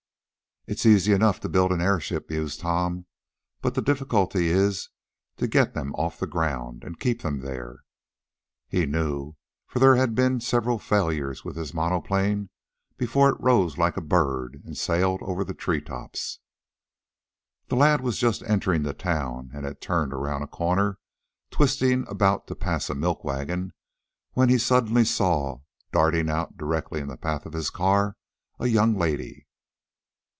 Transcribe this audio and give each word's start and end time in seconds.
"It's 0.67 0.85
easy 0.85 1.11
enough 1.11 1.39
to 1.39 1.49
build 1.49 1.71
an 1.71 1.81
airship," 1.81 2.29
mused 2.29 2.59
Tom, 2.59 3.07
"but 3.63 3.73
the 3.73 3.81
difficulty 3.81 4.49
is 4.49 4.89
to 5.37 5.47
get 5.47 5.73
them 5.73 5.91
off 5.95 6.19
the 6.19 6.27
ground, 6.27 6.83
and 6.83 6.99
keep 6.99 7.23
them 7.23 7.39
there." 7.39 7.79
He 8.67 8.85
knew, 8.85 9.33
for 9.65 9.79
there 9.79 9.95
had 9.95 10.13
been 10.13 10.39
several 10.39 10.77
failures 10.77 11.43
with 11.43 11.55
his 11.55 11.73
monoplane 11.73 12.51
before 12.95 13.29
it 13.29 13.39
rose 13.41 13.79
like 13.79 13.97
a 13.97 14.01
bird 14.01 14.61
and 14.63 14.77
sailed 14.77 15.23
over 15.23 15.43
the 15.43 15.55
tree 15.55 15.81
tops. 15.81 16.39
The 17.67 17.75
lad 17.75 18.01
was 18.01 18.19
just 18.19 18.43
entering 18.43 18.83
the 18.83 18.93
town, 18.93 19.49
and 19.55 19.65
had 19.65 19.81
turned 19.81 20.13
around 20.13 20.43
a 20.43 20.47
corner, 20.47 20.99
twisting 21.49 22.05
about 22.07 22.45
to 22.47 22.55
pass 22.55 22.87
a 22.87 22.93
milk 22.93 23.23
wagon, 23.23 23.73
when 24.33 24.47
he 24.49 24.59
suddenly 24.59 25.05
saw, 25.05 25.61
darting 25.91 26.29
out 26.29 26.55
directly 26.55 26.99
in 27.01 27.07
the 27.07 27.17
path 27.17 27.47
of 27.47 27.53
his 27.53 27.71
car, 27.71 28.15
a 28.59 28.67
young 28.67 28.95
lady. 28.95 29.47